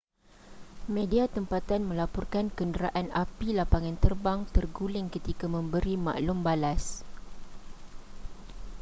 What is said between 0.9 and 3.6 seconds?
media tempatan melaporkan kenderaan api